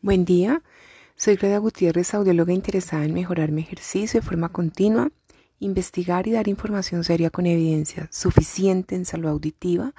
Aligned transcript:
Buen 0.00 0.24
día, 0.24 0.62
soy 1.16 1.34
Greta 1.34 1.58
Gutiérrez, 1.58 2.14
audióloga 2.14 2.52
interesada 2.52 3.04
en 3.04 3.12
mejorar 3.12 3.50
mi 3.50 3.62
ejercicio 3.62 4.20
de 4.20 4.24
forma 4.24 4.48
continua, 4.48 5.10
investigar 5.58 6.28
y 6.28 6.30
dar 6.30 6.46
información 6.46 7.02
seria 7.02 7.30
con 7.30 7.46
evidencia 7.46 8.08
suficiente 8.12 8.94
en 8.94 9.04
salud 9.04 9.28
auditiva, 9.28 9.96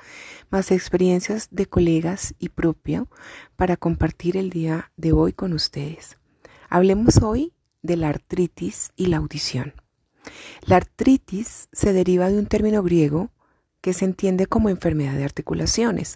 más 0.50 0.72
experiencias 0.72 1.50
de 1.52 1.66
colegas 1.66 2.34
y 2.40 2.48
propio 2.48 3.10
para 3.58 3.76
compartir 3.76 4.38
el 4.38 4.52
día 4.52 4.90
de 4.96 5.12
hoy 5.12 5.34
con 5.34 5.52
ustedes. 5.52 6.18
Hablemos 6.70 7.18
hoy 7.22 7.52
de 7.82 7.98
la 7.98 8.08
artritis 8.08 8.94
y 8.96 9.08
la 9.08 9.18
audición. 9.18 9.74
La 10.62 10.78
artritis 10.78 11.68
se 11.74 11.92
deriva 11.92 12.30
de 12.30 12.40
un 12.40 12.46
término 12.46 12.84
griego 12.84 13.32
que 13.82 13.92
se 13.92 14.06
entiende 14.06 14.46
como 14.46 14.70
enfermedad 14.70 15.16
de 15.16 15.26
articulaciones. 15.26 16.16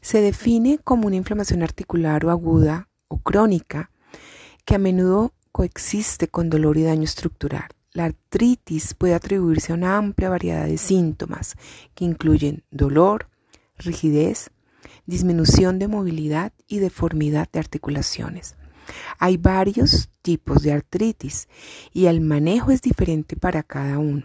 Se 0.00 0.20
define 0.20 0.80
como 0.82 1.06
una 1.06 1.14
inflamación 1.14 1.62
articular 1.62 2.24
o 2.24 2.30
aguda 2.32 2.88
o 3.12 3.18
crónica 3.18 3.90
que 4.64 4.74
a 4.74 4.78
menudo 4.78 5.34
coexiste 5.52 6.28
con 6.28 6.48
dolor 6.48 6.78
y 6.78 6.84
daño 6.84 7.04
estructural. 7.04 7.68
La 7.92 8.06
artritis 8.06 8.94
puede 8.94 9.14
atribuirse 9.14 9.72
a 9.72 9.74
una 9.74 9.98
amplia 9.98 10.30
variedad 10.30 10.66
de 10.66 10.78
síntomas 10.78 11.56
que 11.94 12.06
incluyen 12.06 12.64
dolor, 12.70 13.28
rigidez, 13.76 14.50
disminución 15.04 15.78
de 15.78 15.88
movilidad 15.88 16.52
y 16.66 16.78
deformidad 16.78 17.50
de 17.52 17.58
articulaciones. 17.58 18.56
Hay 19.18 19.36
varios 19.36 20.08
tipos 20.22 20.62
de 20.62 20.72
artritis 20.72 21.48
y 21.92 22.06
el 22.06 22.22
manejo 22.22 22.70
es 22.70 22.80
diferente 22.80 23.36
para 23.36 23.62
cada 23.62 23.98
uno. 23.98 24.24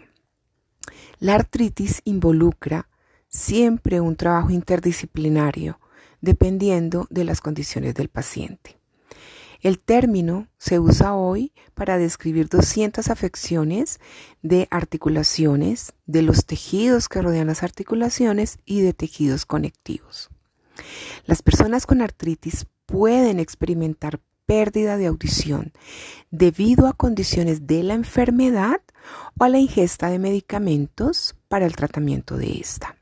La 1.20 1.34
artritis 1.34 2.00
involucra 2.04 2.88
siempre 3.28 4.00
un 4.00 4.16
trabajo 4.16 4.50
interdisciplinario 4.50 5.78
dependiendo 6.20 7.06
de 7.10 7.24
las 7.24 7.40
condiciones 7.42 7.94
del 7.94 8.08
paciente. 8.08 8.77
El 9.60 9.80
término 9.80 10.46
se 10.58 10.78
usa 10.78 11.14
hoy 11.14 11.52
para 11.74 11.98
describir 11.98 12.48
200 12.48 13.08
afecciones 13.08 13.98
de 14.42 14.68
articulaciones, 14.70 15.94
de 16.06 16.22
los 16.22 16.46
tejidos 16.46 17.08
que 17.08 17.22
rodean 17.22 17.48
las 17.48 17.62
articulaciones 17.62 18.58
y 18.64 18.82
de 18.82 18.92
tejidos 18.92 19.46
conectivos. 19.46 20.30
Las 21.26 21.42
personas 21.42 21.86
con 21.86 22.02
artritis 22.02 22.66
pueden 22.86 23.40
experimentar 23.40 24.20
pérdida 24.46 24.96
de 24.96 25.06
audición 25.06 25.72
debido 26.30 26.86
a 26.86 26.94
condiciones 26.94 27.66
de 27.66 27.82
la 27.82 27.94
enfermedad 27.94 28.80
o 29.38 29.44
a 29.44 29.48
la 29.48 29.58
ingesta 29.58 30.08
de 30.08 30.18
medicamentos 30.18 31.34
para 31.48 31.66
el 31.66 31.76
tratamiento 31.76 32.36
de 32.36 32.58
esta. 32.60 32.97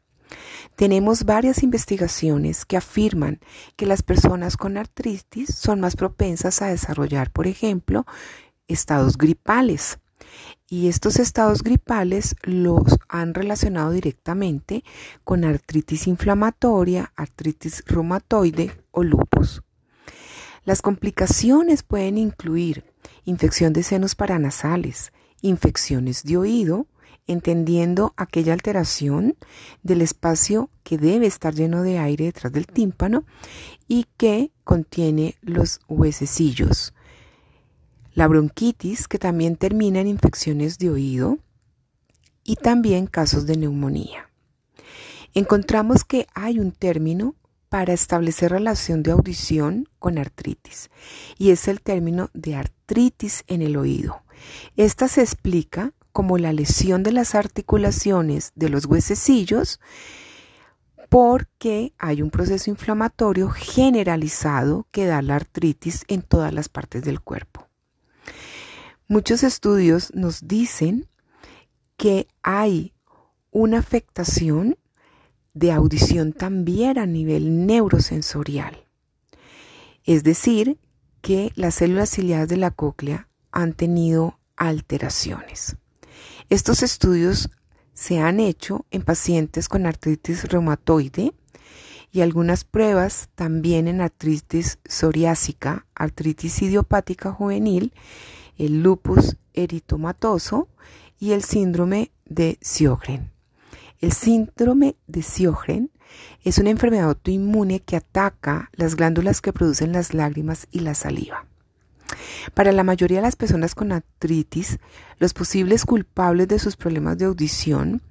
Tenemos 0.77 1.24
varias 1.24 1.62
investigaciones 1.62 2.66
que 2.66 2.77
afirman 2.77 3.41
que 3.77 3.86
las 3.86 4.02
personas 4.02 4.58
con 4.58 4.77
artritis 4.77 5.55
son 5.55 5.80
más 5.80 5.96
propensas 5.96 6.60
a 6.60 6.66
desarrollar, 6.66 7.30
por 7.30 7.46
ejemplo, 7.46 8.05
estados 8.69 9.16
gripales. 9.16 9.98
Y 10.69 10.88
estos 10.88 11.19
estados 11.19 11.62
gripales 11.62 12.36
los 12.42 12.98
han 13.08 13.32
relacionado 13.32 13.91
directamente 13.91 14.84
con 15.24 15.44
artritis 15.44 16.06
inflamatoria, 16.08 17.10
artritis 17.16 17.82
reumatoide 17.86 18.72
o 18.91 19.02
lupus. 19.02 19.62
Las 20.66 20.82
complicaciones 20.82 21.84
pueden 21.84 22.19
incluir 22.19 22.84
infección 23.24 23.72
de 23.72 23.82
senos 23.82 24.14
paranasales, 24.14 25.12
infecciones 25.41 26.22
de 26.24 26.36
oído, 26.36 26.86
entendiendo 27.27 28.14
aquella 28.16 28.52
alteración 28.52 29.36
del 29.82 30.02
espacio 30.02 30.70
que 30.82 30.98
debe 30.98 31.27
estar 31.27 31.55
lleno 31.55 31.82
de 31.82 31.98
aire 31.98 32.27
detrás 32.27 32.52
del 32.52 32.66
tímpano 32.66 33.24
y 33.88 34.06
que 34.16 34.52
contiene 34.64 35.36
los 35.41 35.80
huesecillos. 35.88 36.94
La 38.14 38.28
bronquitis, 38.28 39.08
que 39.08 39.19
también 39.19 39.56
termina 39.56 40.00
en 40.00 40.06
infecciones 40.06 40.78
de 40.78 40.91
oído, 40.91 41.38
y 42.47 42.56
también 42.56 43.06
casos 43.06 43.44
de 43.47 43.56
neumonía. 43.56 44.31
Encontramos 45.34 46.04
que 46.04 46.26
hay 46.32 46.60
un 46.60 46.72
término 46.72 47.34
para 47.69 47.92
establecer 47.92 48.53
relación 48.53 49.03
de 49.03 49.10
audición 49.10 49.88
con 49.98 50.16
artritis 50.16 50.88
y 51.36 51.50
es 51.50 51.66
el 51.69 51.81
término 51.81 52.31
de 52.32 52.54
artritis 52.54 53.44
en 53.48 53.62
el 53.62 53.76
oído. 53.76 54.22
Esta 54.76 55.09
se 55.09 55.22
explica 55.22 55.92
como 56.16 56.38
la 56.38 56.54
lesión 56.54 57.03
de 57.03 57.12
las 57.12 57.34
articulaciones 57.34 58.53
de 58.54 58.71
los 58.71 58.87
huesecillos 58.87 59.81
porque 61.10 61.93
hay 61.99 62.22
un 62.22 62.31
proceso 62.31 62.71
inflamatorio 62.71 63.50
generalizado 63.50 64.87
que 64.93 65.04
da 65.04 65.21
la 65.21 65.34
artritis 65.34 66.06
en 66.09 66.22
todas 66.22 66.54
las 66.54 66.71
partes 66.71 67.03
del 67.03 67.21
cuerpo. 67.21 67.69
Muchos 69.09 69.43
estudios 69.43 70.10
nos 70.15 70.49
dicen 70.49 71.06
que 71.99 72.28
hay 72.43 72.94
una 73.50 73.81
afectación 73.81 74.78
de 75.53 75.71
audición 75.71 76.33
también 76.33 76.97
a 76.97 77.04
nivel 77.04 77.66
neurosensorial. 77.66 78.87
Es 80.04 80.25
decir, 80.25 80.78
que 81.21 81.53
las 81.56 81.75
células 81.75 82.09
ciliadas 82.09 82.48
de 82.48 82.56
la 82.56 82.71
cóclea 82.71 83.28
han 83.53 83.75
tenido 83.75 84.38
alteraciones. 84.56 85.77
Estos 86.49 86.82
estudios 86.82 87.50
se 87.94 88.19
han 88.21 88.41
hecho 88.41 88.84
en 88.91 89.03
pacientes 89.03 89.69
con 89.69 89.87
artritis 89.87 90.44
reumatoide 90.44 91.32
y 92.12 92.21
algunas 92.21 92.65
pruebas 92.65 93.28
también 93.34 93.88
en 93.88 94.00
artritis 94.00 94.78
psoriásica, 94.84 95.87
artritis 95.94 96.62
idiopática 96.62 97.32
juvenil, 97.32 97.93
el 98.59 98.82
lupus 98.82 99.37
eritomatoso 99.54 100.69
y 101.19 101.32
el 101.32 101.43
síndrome 101.43 102.12
de 102.25 102.59
Sjögren. 102.62 103.31
El 104.00 104.12
síndrome 104.12 104.97
de 105.06 105.22
Sjögren 105.22 105.91
es 106.44 106.59
una 106.59 106.71
enfermedad 106.71 107.09
autoinmune 107.09 107.81
que 107.81 107.97
ataca 107.97 108.71
las 108.72 108.94
glándulas 108.94 109.41
que 109.41 109.53
producen 109.53 109.93
las 109.93 110.15
lágrimas 110.15 110.69
y 110.71 110.81
la 110.81 110.94
saliva. 110.94 111.47
Para 112.55 112.72
la 112.72 112.84
mayoría 112.84 113.19
de 113.19 113.22
las 113.22 113.37
personas 113.37 113.75
con 113.75 113.93
artritis, 113.93 114.78
los 115.19 115.34
posibles 115.34 115.84
culpables 115.84 116.49
de 116.49 116.59
sus 116.59 116.77
problemas 116.77 117.19
de 117.19 117.27
audición 117.27 118.03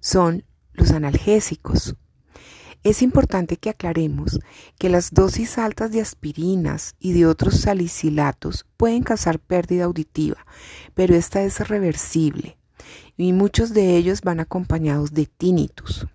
son 0.00 0.44
los 0.72 0.90
analgésicos. 0.90 1.96
Es 2.84 3.02
importante 3.02 3.58
que 3.58 3.70
aclaremos 3.70 4.40
que 4.78 4.88
las 4.88 5.12
dosis 5.12 5.56
altas 5.56 5.92
de 5.92 6.00
aspirinas 6.00 6.96
y 6.98 7.12
de 7.12 7.26
otros 7.26 7.60
salicilatos 7.60 8.66
pueden 8.76 9.04
causar 9.04 9.38
pérdida 9.38 9.84
auditiva, 9.84 10.44
pero 10.94 11.14
esta 11.14 11.42
es 11.42 11.68
reversible 11.68 12.56
y 13.16 13.32
muchos 13.32 13.72
de 13.72 13.96
ellos 13.96 14.22
van 14.22 14.40
acompañados 14.40 15.12
de 15.12 15.26
tinnitus. 15.26 16.06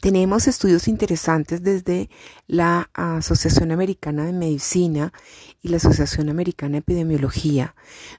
Tenemos 0.00 0.48
estudios 0.48 0.88
interesantes 0.88 1.62
desde 1.62 2.10
la 2.46 2.90
Asociación 2.94 3.70
Americana 3.70 4.24
de 4.24 4.32
Medicina 4.32 5.12
y 5.62 5.68
la 5.68 5.76
Asociación 5.76 6.28
Americana 6.28 6.72
de 6.72 6.78
Epidemiología, 6.78 7.74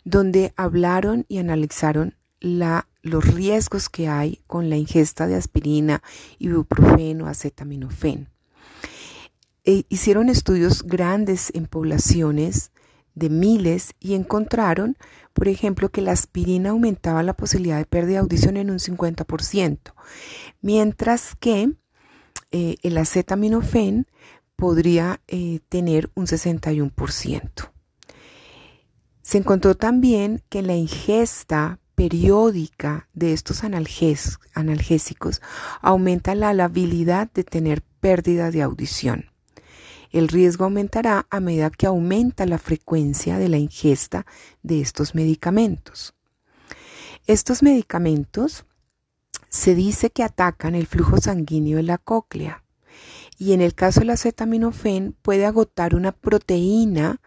donde 0.05 0.53
hablaron 0.55 1.25
y 1.27 1.39
analizaron 1.39 2.15
los 2.39 3.33
riesgos 3.33 3.89
que 3.89 4.07
hay 4.07 4.41
con 4.47 4.69
la 4.69 4.77
ingesta 4.77 5.27
de 5.27 5.35
aspirina, 5.35 6.01
ibuprofeno, 6.39 7.27
acetaminofén. 7.27 8.29
E 9.65 9.85
hicieron 9.87 10.29
estudios 10.29 10.83
grandes 10.83 11.51
en 11.53 11.67
poblaciones 11.67 12.71
de 13.15 13.29
miles 13.29 13.93
y 13.99 14.13
encontraron, 14.13 14.97
por 15.33 15.47
ejemplo, 15.47 15.89
que 15.89 16.01
la 16.01 16.11
aspirina 16.11 16.71
aumentaba 16.71 17.23
la 17.23 17.33
posibilidad 17.33 17.77
de 17.77 17.85
pérdida 17.85 18.15
de 18.15 18.19
audición 18.19 18.57
en 18.57 18.69
un 18.69 18.79
50%, 18.79 19.93
mientras 20.61 21.35
que 21.35 21.71
eh, 22.51 22.75
el 22.83 22.97
acetaminofén 22.97 24.07
podría 24.55 25.21
eh, 25.27 25.59
tener 25.69 26.11
un 26.15 26.27
61%. 26.27 27.71
Se 29.21 29.37
encontró 29.37 29.75
también 29.75 30.43
que 30.49 30.61
la 30.61 30.75
ingesta 30.75 31.79
periódica 31.95 33.07
de 33.13 33.33
estos 33.33 33.63
analgésicos 33.63 35.41
aumenta 35.81 36.35
la 36.35 36.49
habilidad 36.63 37.31
de 37.33 37.43
tener 37.43 37.81
pérdida 37.99 38.51
de 38.51 38.61
audición. 38.61 39.32
El 40.13 40.27
riesgo 40.27 40.63
aumentará 40.63 41.25
a 41.31 41.39
medida 41.39 41.71
que 41.71 41.87
aumenta 41.87 42.45
la 42.45 42.59
frecuencia 42.59 43.39
de 43.39 43.49
la 43.49 43.57
ingesta 43.57 44.27
de 44.61 44.79
estos 44.79 45.15
medicamentos. 45.15 46.13
Estos 47.25 47.63
medicamentos 47.63 48.65
se 49.49 49.73
dice 49.73 50.11
que 50.11 50.23
atacan 50.23 50.75
el 50.75 50.85
flujo 50.85 51.17
sanguíneo 51.17 51.77
de 51.77 51.83
la 51.83 51.97
cóclea 51.97 52.63
y 53.39 53.53
en 53.53 53.61
el 53.61 53.73
caso 53.73 54.01
del 54.01 54.11
acetaminofén 54.11 55.15
puede 55.23 55.47
agotar 55.47 55.95
una 55.95 56.11
proteína 56.11 57.19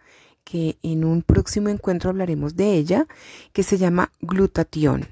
que 0.45 0.77
en 0.81 1.03
un 1.03 1.23
próximo 1.23 1.67
encuentro 1.67 2.09
hablaremos 2.09 2.55
de 2.55 2.75
ella, 2.75 3.05
que 3.51 3.63
se 3.63 3.77
llama 3.77 4.13
glutatión. 4.21 5.09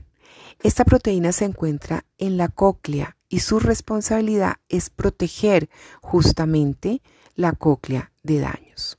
Esta 0.64 0.86
proteína 0.86 1.34
se 1.34 1.44
encuentra 1.44 2.06
en 2.18 2.38
la 2.38 2.48
cóclea 2.48 3.18
y 3.28 3.40
su 3.40 3.60
responsabilidad 3.60 4.56
es 4.70 4.90
proteger 4.90 5.70
justamente 6.00 7.02
la 7.36 7.52
cóclea 7.52 8.12
de 8.24 8.40
daños. 8.40 8.98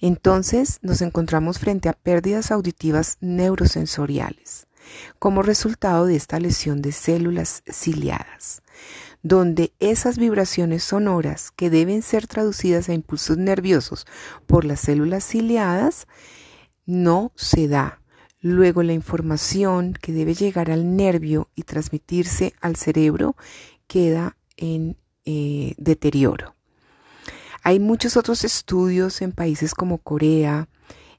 Entonces 0.00 0.78
nos 0.82 1.02
encontramos 1.02 1.58
frente 1.58 1.88
a 1.88 1.92
pérdidas 1.92 2.50
auditivas 2.50 3.18
neurosensoriales 3.20 4.66
como 5.18 5.42
resultado 5.42 6.06
de 6.06 6.16
esta 6.16 6.40
lesión 6.40 6.82
de 6.82 6.92
células 6.92 7.62
ciliadas, 7.70 8.62
donde 9.22 9.72
esas 9.78 10.18
vibraciones 10.18 10.82
sonoras 10.82 11.50
que 11.50 11.70
deben 11.70 12.02
ser 12.02 12.26
traducidas 12.26 12.88
a 12.88 12.94
impulsos 12.94 13.36
nerviosos 13.36 14.06
por 14.46 14.64
las 14.64 14.80
células 14.80 15.24
ciliadas 15.24 16.06
no 16.86 17.32
se 17.36 17.68
da. 17.68 18.00
Luego 18.40 18.82
la 18.82 18.94
información 18.94 19.92
que 19.92 20.12
debe 20.12 20.34
llegar 20.34 20.70
al 20.70 20.96
nervio 20.96 21.50
y 21.54 21.64
transmitirse 21.64 22.54
al 22.62 22.76
cerebro 22.76 23.36
queda 23.86 24.38
en 24.56 24.96
eh, 25.26 25.74
deterioro. 25.76 26.54
Hay 27.62 27.80
muchos 27.80 28.16
otros 28.16 28.44
estudios 28.44 29.22
en 29.22 29.32
países 29.32 29.74
como 29.74 29.98
Corea, 29.98 30.68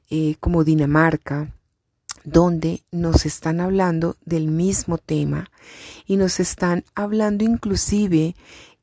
eh, 0.09 0.35
como 0.39 0.63
Dinamarca, 0.63 1.53
donde 2.23 2.83
nos 2.91 3.25
están 3.25 3.61
hablando 3.61 4.15
del 4.25 4.47
mismo 4.47 4.97
tema 4.97 5.51
y 6.05 6.17
nos 6.17 6.39
están 6.39 6.83
hablando 6.95 7.43
inclusive 7.43 8.35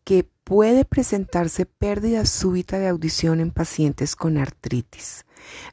que 0.04 0.28
puede 0.44 0.84
presentarse 0.84 1.66
pérdida 1.66 2.24
súbita 2.24 2.78
de 2.78 2.88
audición 2.88 3.40
en 3.40 3.50
pacientes 3.50 4.16
con 4.16 4.38
artritis. 4.38 5.26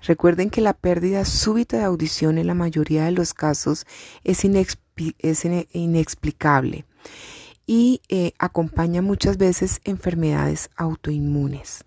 Recuerden 0.06 0.50
que 0.50 0.62
la 0.62 0.74
pérdida 0.74 1.26
súbita 1.26 1.78
de 1.78 1.84
audición 1.84 2.38
en 2.38 2.48
la 2.48 2.54
mayoría 2.54 3.06
de 3.06 3.12
los 3.12 3.34
casos 3.34 3.86
es, 4.24 4.44
inexplicable 4.44 6.86
y 7.66 8.02
eh, 8.10 8.34
acompaña 8.38 9.02
muchas 9.02 9.38
veces 9.38 9.82
enfermedades 9.84 10.70
autoinmunes. 10.76 11.84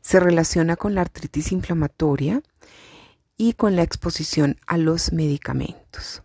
Se 0.00 0.20
relaciona 0.20 0.76
con 0.76 0.94
la 0.94 1.02
artritis 1.02 1.52
inflamatoria 1.52 2.42
y 3.36 3.54
con 3.54 3.76
la 3.76 3.82
exposición 3.82 4.58
a 4.66 4.76
los 4.76 5.12
medicamentos. 5.12 6.22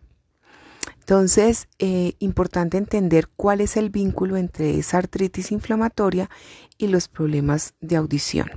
Entonces, 1.00 1.68
eh, 1.78 2.14
importante 2.18 2.78
entender 2.78 3.30
cuál 3.36 3.62
es 3.62 3.78
el 3.78 3.92
vínculo 3.92 4.38
entre 4.38 4.80
esa 4.80 4.98
artritis 4.98 5.52
inflamatoria 5.52 6.32
y 6.80 6.88
los 6.88 7.08
problemas 7.08 7.76
de 7.80 7.98
audición. 7.98 8.50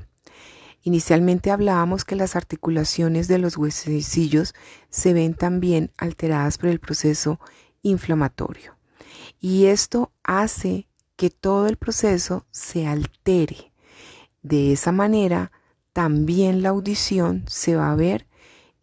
Inicialmente 0.82 1.50
hablábamos 1.50 2.06
que 2.06 2.16
las 2.16 2.36
articulaciones 2.36 3.28
de 3.28 3.36
los 3.36 3.58
huesecillos 3.58 4.54
se 4.88 5.12
ven 5.12 5.34
también 5.34 5.92
alteradas 5.98 6.56
por 6.56 6.70
el 6.70 6.80
proceso 6.80 7.38
inflamatorio. 7.82 8.77
Y 9.40 9.67
esto 9.67 10.12
hace 10.23 10.88
que 11.17 11.31
todo 11.31 11.67
el 11.67 11.76
proceso 11.76 12.46
se 12.50 12.87
altere. 12.87 13.73
De 14.43 14.73
esa 14.73 14.93
manera, 14.93 15.52
también 15.93 16.62
la 16.62 16.70
audición 16.70 17.44
se 17.49 17.76
va 17.76 17.90
a 17.90 17.96
ver 17.96 18.26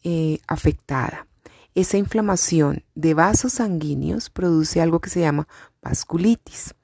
eh, 0.03 0.39
afectada. 0.47 1.27
Esa 1.73 1.97
inflamación 1.97 2.83
de 2.93 3.13
vasos 3.13 3.53
sanguíneos 3.53 4.29
produce 4.29 4.81
algo 4.81 4.99
que 4.99 5.09
se 5.09 5.21
llama 5.21 5.47
vasculitis 5.81 6.75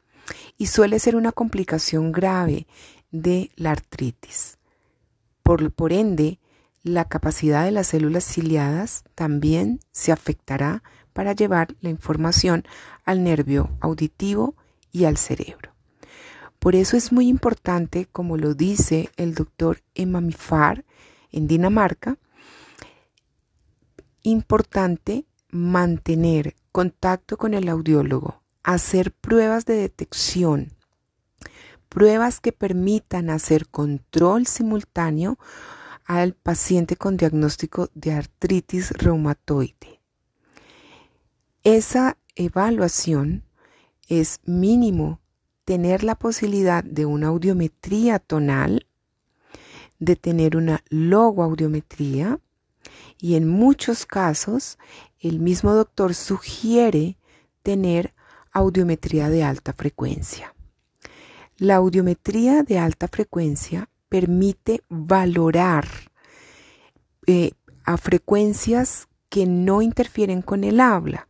y 0.57 0.67
suele 0.67 0.99
ser 0.99 1.15
una 1.15 1.31
complicación 1.31 2.11
grave 2.11 2.67
de 3.11 3.51
la 3.55 3.71
artritis. 3.71 4.57
Por, 5.43 5.71
por 5.71 5.93
ende, 5.93 6.39
la 6.83 7.05
capacidad 7.05 7.65
de 7.65 7.71
las 7.71 7.87
células 7.87 8.23
ciliadas 8.23 9.03
también 9.15 9.79
se 9.91 10.11
afectará 10.11 10.83
para 11.13 11.33
llevar 11.33 11.75
la 11.81 11.89
información 11.89 12.63
al 13.05 13.23
nervio 13.23 13.69
auditivo 13.79 14.55
y 14.91 15.05
al 15.05 15.17
cerebro. 15.17 15.71
Por 16.59 16.75
eso 16.75 16.95
es 16.95 17.11
muy 17.11 17.27
importante, 17.27 18.07
como 18.11 18.37
lo 18.37 18.53
dice 18.53 19.09
el 19.17 19.33
doctor 19.33 19.81
Emamifar 19.95 20.85
en 21.31 21.47
Dinamarca, 21.47 22.17
importante 24.21 25.25
mantener 25.49 26.55
contacto 26.71 27.37
con 27.37 27.53
el 27.53 27.67
audiólogo, 27.67 28.41
hacer 28.63 29.11
pruebas 29.11 29.65
de 29.65 29.75
detección, 29.75 30.73
pruebas 31.89 32.39
que 32.39 32.51
permitan 32.51 33.29
hacer 33.29 33.67
control 33.67 34.45
simultáneo 34.45 35.39
al 36.05 36.33
paciente 36.33 36.95
con 36.95 37.17
diagnóstico 37.17 37.89
de 37.93 38.13
artritis 38.13 38.91
reumatoide. 38.91 40.00
Esa 41.63 42.17
evaluación 42.33 43.43
es 44.07 44.39
mínimo 44.45 45.19
tener 45.63 46.03
la 46.03 46.15
posibilidad 46.15 46.83
de 46.83 47.05
una 47.05 47.27
audiometría 47.27 48.17
tonal, 48.17 48.87
de 49.99 50.15
tener 50.15 50.57
una 50.57 50.83
logoaudiometría, 50.89 52.39
y 53.19 53.35
en 53.35 53.47
muchos 53.47 54.07
casos 54.07 54.79
el 55.19 55.39
mismo 55.39 55.75
doctor 55.75 56.15
sugiere 56.15 57.19
tener 57.61 58.15
audiometría 58.51 59.29
de 59.29 59.43
alta 59.43 59.73
frecuencia. 59.73 60.55
La 61.57 61.75
audiometría 61.75 62.63
de 62.63 62.79
alta 62.79 63.07
frecuencia 63.07 63.87
permite 64.09 64.81
valorar 64.89 65.87
eh, 67.27 67.51
a 67.83 67.97
frecuencias 67.97 69.07
que 69.29 69.45
no 69.45 69.83
interfieren 69.83 70.41
con 70.41 70.63
el 70.63 70.79
habla, 70.79 71.27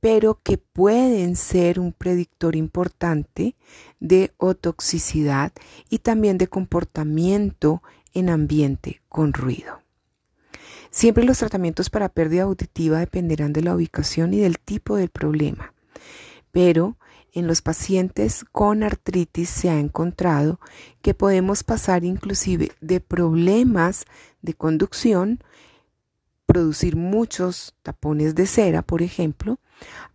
pero 0.00 0.40
que 0.42 0.58
pueden 0.58 1.36
ser 1.36 1.80
un 1.80 1.92
predictor 1.92 2.56
importante 2.56 3.56
de 4.00 4.32
otoxicidad 4.36 5.52
y 5.88 5.98
también 5.98 6.38
de 6.38 6.48
comportamiento 6.48 7.82
en 8.14 8.30
ambiente 8.30 9.02
con 9.08 9.32
ruido. 9.32 9.80
Siempre 10.90 11.24
los 11.24 11.38
tratamientos 11.38 11.90
para 11.90 12.08
pérdida 12.08 12.44
auditiva 12.44 13.00
dependerán 13.00 13.52
de 13.52 13.62
la 13.62 13.74
ubicación 13.74 14.32
y 14.32 14.38
del 14.38 14.58
tipo 14.58 14.96
del 14.96 15.10
problema, 15.10 15.74
pero 16.52 16.96
en 17.32 17.46
los 17.46 17.60
pacientes 17.60 18.46
con 18.50 18.82
artritis 18.82 19.50
se 19.50 19.68
ha 19.68 19.78
encontrado 19.78 20.58
que 21.02 21.12
podemos 21.12 21.64
pasar 21.64 22.02
inclusive 22.02 22.72
de 22.80 23.00
problemas 23.00 24.06
de 24.40 24.54
conducción, 24.54 25.44
producir 26.46 26.96
muchos 26.96 27.74
tapones 27.82 28.34
de 28.34 28.46
cera, 28.46 28.82
por 28.82 29.02
ejemplo, 29.02 29.58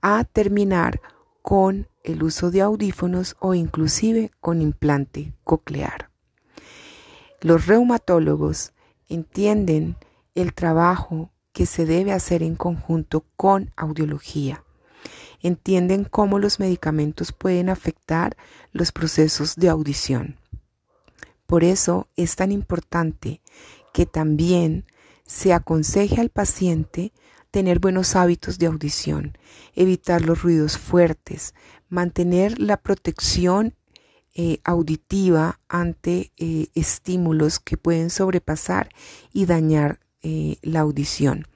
a 0.02 0.24
terminar 0.24 1.02
con 1.42 1.88
el 2.04 2.24
uso 2.24 2.50
de 2.52 2.62
audífonos 2.62 3.36
o 3.40 3.54
inclusive 3.54 4.32
con 4.40 4.62
implante 4.62 5.34
coclear. 5.44 6.10
Los 7.42 7.68
reumatólogos 7.68 8.74
entienden 9.08 9.98
el 10.36 10.54
trabajo 10.54 11.32
que 11.54 11.66
se 11.66 11.86
debe 11.86 12.14
hacer 12.14 12.44
en 12.44 12.56
conjunto 12.56 13.26
con 13.36 13.72
audiología. 13.76 14.64
Entienden 15.42 16.06
cómo 16.06 16.40
los 16.40 16.60
medicamentos 16.60 17.32
pueden 17.32 17.70
afectar 17.70 18.38
los 18.72 18.92
procesos 18.92 19.56
de 19.56 19.70
audición. 19.70 20.38
Por 21.48 21.64
eso 21.64 22.08
es 22.16 22.36
tan 22.36 22.52
importante 22.52 23.42
que 23.94 24.06
también 24.06 24.86
se 25.32 25.54
aconseje 25.54 26.20
al 26.20 26.30
paciente 26.30 27.14
tener 27.52 27.80
buenos 27.80 28.18
hábitos 28.18 28.60
de 28.60 28.66
audición, 28.66 29.38
evitar 29.74 30.22
los 30.22 30.42
ruidos 30.42 30.78
fuertes, 30.78 31.56
mantener 31.88 32.60
la 32.60 32.76
protección 32.76 33.76
eh, 34.36 34.60
auditiva 34.66 35.62
ante 35.70 36.34
eh, 36.36 36.68
estímulos 36.76 37.62
que 37.62 37.78
pueden 37.78 38.10
sobrepasar 38.10 38.90
y 39.32 39.46
dañar 39.46 40.02
eh, 40.22 40.58
la 40.64 40.82
audición. 40.82 41.48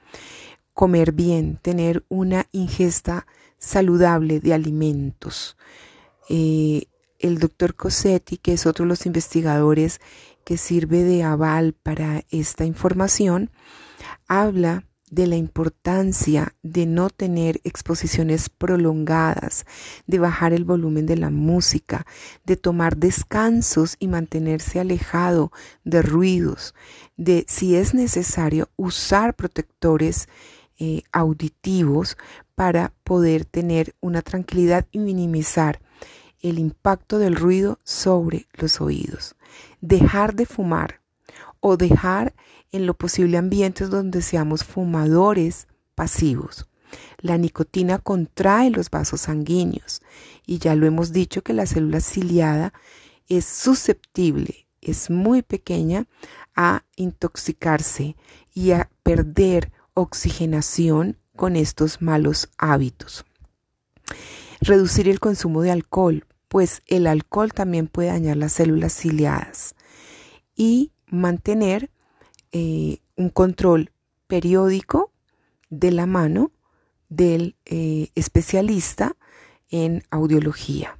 Comer 0.73 1.11
bien, 1.11 1.59
tener 1.61 2.05
una 2.07 2.47
ingesta 2.53 3.27
saludable 3.57 4.39
de 4.39 4.53
alimentos. 4.53 5.57
El 6.29 7.39
doctor 7.39 7.75
Cosetti, 7.75 8.37
que 8.37 8.53
es 8.53 8.65
otro 8.65 8.85
de 8.85 8.89
los 8.89 9.05
investigadores 9.05 9.99
que 10.45 10.57
sirve 10.57 11.03
de 11.03 11.23
aval 11.23 11.73
para 11.73 12.23
esta 12.29 12.63
información, 12.63 13.51
habla 14.27 14.85
de 15.11 15.27
la 15.27 15.35
importancia 15.35 16.55
de 16.63 16.85
no 16.85 17.09
tener 17.09 17.61
exposiciones 17.63 18.49
prolongadas, 18.49 19.65
de 20.07 20.19
bajar 20.19 20.53
el 20.53 20.65
volumen 20.65 21.05
de 21.05 21.17
la 21.17 21.29
música, 21.29 22.05
de 22.43 22.57
tomar 22.57 22.97
descansos 22.97 23.95
y 23.99 24.07
mantenerse 24.07 24.79
alejado 24.79 25.51
de 25.83 26.01
ruidos, 26.01 26.73
de 27.17 27.45
si 27.47 27.75
es 27.75 27.93
necesario 27.93 28.69
usar 28.75 29.35
protectores 29.35 30.27
eh, 30.77 31.03
auditivos 31.11 32.17
para 32.55 32.93
poder 33.03 33.45
tener 33.45 33.95
una 34.01 34.21
tranquilidad 34.21 34.85
y 34.91 34.99
minimizar 34.99 35.79
el 36.41 36.59
impacto 36.59 37.19
del 37.19 37.35
ruido 37.35 37.79
sobre 37.83 38.47
los 38.53 38.81
oídos. 38.81 39.34
Dejar 39.81 40.35
de 40.35 40.45
fumar 40.45 41.01
o 41.59 41.77
dejar 41.77 42.33
en 42.71 42.85
lo 42.85 42.93
posible 42.93 43.37
ambientes 43.37 43.89
donde 43.89 44.21
seamos 44.21 44.63
fumadores 44.63 45.67
pasivos. 45.95 46.67
La 47.19 47.37
nicotina 47.37 47.97
contrae 47.97 48.69
los 48.69 48.89
vasos 48.89 49.21
sanguíneos 49.21 50.01
y 50.45 50.59
ya 50.59 50.75
lo 50.75 50.85
hemos 50.85 51.11
dicho 51.11 51.41
que 51.41 51.53
la 51.53 51.65
célula 51.65 51.99
ciliada 51.99 52.73
es 53.27 53.45
susceptible 53.45 54.65
es 54.85 55.09
muy 55.09 55.41
pequeña 55.41 56.05
a 56.55 56.83
intoxicarse 56.95 58.15
y 58.53 58.71
a 58.71 58.89
perder 59.03 59.71
oxigenación 59.93 61.17
con 61.35 61.55
estos 61.55 62.01
malos 62.01 62.49
hábitos. 62.57 63.25
Reducir 64.61 65.09
el 65.09 65.19
consumo 65.19 65.61
de 65.63 65.71
alcohol, 65.71 66.25
pues 66.55 66.83
el 66.87 67.05
alcohol 67.05 67.51
también 67.51 67.89
puede 67.89 68.07
dañar 68.07 68.37
las 68.37 68.53
células 68.53 68.93
ciliadas. 68.93 69.75
Y 70.55 70.93
mantener 71.05 71.91
eh, 72.53 72.99
un 73.17 73.29
control 73.29 73.91
periódico 74.27 75.11
de 75.69 75.91
la 75.91 76.05
mano 76.05 76.53
del 77.09 77.57
eh, 77.65 78.07
especialista 78.15 79.17
en 79.69 80.03
audiología. 80.11 80.97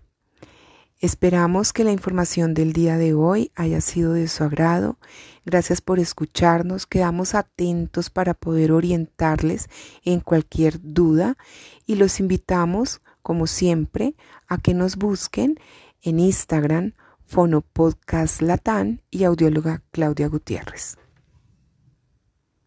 Esperamos 1.00 1.71
que 1.71 1.85
la 1.85 1.93
información 1.93 2.53
del 2.53 2.74
día 2.74 2.97
de 2.97 3.13
hoy 3.13 3.53
haya 3.55 3.79
sido 3.79 4.12
de 4.12 4.27
su 4.27 4.43
agrado. 4.43 5.00
Gracias 5.45 5.79
por 5.79 6.00
escucharnos. 6.00 6.85
Quedamos 6.85 7.33
atentos 7.33 8.09
para 8.09 8.33
poder 8.33 8.74
orientarles 8.74 9.69
en 10.03 10.19
cualquier 10.19 10.81
duda 10.81 11.38
y 11.85 11.95
los 11.95 12.19
invitamos, 12.19 13.00
como 13.25 13.48
siempre, 13.48 14.13
a 14.48 14.60
que 14.60 14.75
nos 14.75 14.98
busquen 14.98 15.60
en 16.03 16.20
Instagram, 16.20 16.94
Fonopodcast 17.25 18.44
Latán 18.44 19.01
y 19.10 19.24
audióloga 19.24 19.82
Claudia 19.89 20.27
Gutiérrez. 20.27 21.00